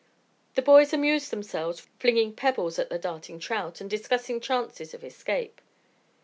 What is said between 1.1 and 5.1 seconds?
themselves flinging pebbles at the darting trout and discussing chances of